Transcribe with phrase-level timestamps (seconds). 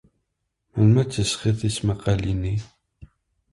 [0.73, 2.55] Melmi ay d-tesɣid tismaqqalin-nni?